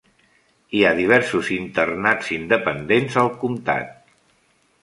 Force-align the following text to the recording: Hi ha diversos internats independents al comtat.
Hi 0.77 0.81
ha 0.87 0.93
diversos 0.99 1.51
internats 1.57 2.31
independents 2.39 3.19
al 3.25 3.33
comtat. 3.45 3.97